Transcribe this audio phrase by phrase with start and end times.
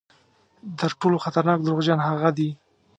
[0.79, 2.49] تر ټولو خطرناک دروغجن هغه دي.